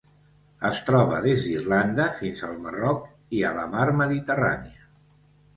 Es 0.69 0.79
troba 0.87 1.19
des 1.25 1.43
d'Irlanda 1.49 2.07
fins 2.21 2.41
al 2.49 2.55
Marroc 2.65 3.05
i 3.41 3.45
a 3.51 3.53
la 3.61 3.67
Mar 3.75 3.87
Mediterrània. 4.03 4.91